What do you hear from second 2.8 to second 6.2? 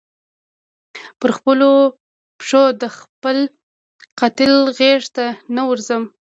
د خپل قاتل غیږي ته نه ورځمه